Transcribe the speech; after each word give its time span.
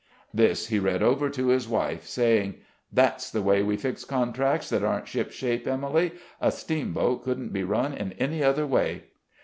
This 0.33 0.69
he 0.69 0.79
read 0.79 1.03
over 1.03 1.29
to 1.29 1.49
his 1.49 1.67
wife, 1.69 2.07
saying: 2.07 2.55
"That's 2.91 3.29
the 3.29 3.43
way 3.43 3.61
we 3.61 3.77
fix 3.77 4.03
contracts 4.03 4.67
that 4.69 4.81
aren't 4.83 5.07
ship 5.07 5.31
shape, 5.31 5.67
Emily; 5.67 6.13
a 6.41 6.51
steamboat 6.51 7.23
couldn't 7.23 7.53
be 7.53 7.63
run 7.63 7.93
in 7.93 8.13
any 8.13 8.43
other 8.43 8.65
way." 8.65 9.03